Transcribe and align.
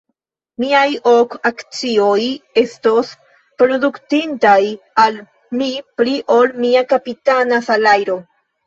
Miaj 0.61 0.87
ok 1.11 1.35
akcioj 1.49 2.23
estos 2.63 3.13
produktintaj 3.63 4.57
al 5.07 5.23
mi 5.61 5.71
pli 6.01 6.19
ol 6.41 6.55
mia 6.65 6.87
kapitana 6.97 7.67
salajro. 7.71 8.23